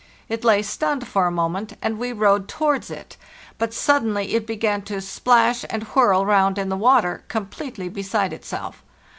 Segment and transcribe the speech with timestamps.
[0.29, 3.17] It lay stunned for a moment, and we rowed towards it,
[3.59, 8.81] but suddenly it began to splash and whirl round in the water, completely beside itself.